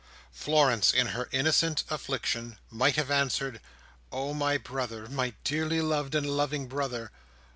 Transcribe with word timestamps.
Florence, 0.31 0.91
in 0.95 1.09
her 1.09 1.29
innocent 1.31 1.83
affliction, 1.91 2.57
might 2.71 2.95
have 2.95 3.11
answered, 3.11 3.61
"Oh 4.11 4.33
my 4.33 4.57
brother, 4.57 5.05
oh 5.07 5.11
my 5.13 5.35
dearly 5.43 5.79
loved 5.79 6.15
and 6.15 6.25
loving 6.27 6.65
brother! 6.67 7.11